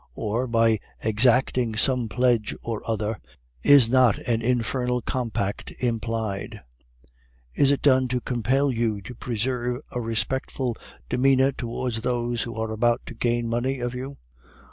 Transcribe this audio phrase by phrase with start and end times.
[0.15, 3.19] Or by exacting some pledge or other,
[3.61, 6.59] is not an infernal compact implied?
[7.53, 10.75] Is it done to compel you to preserve a respectful
[11.07, 14.17] demeanor towards those who are about to gain money of you?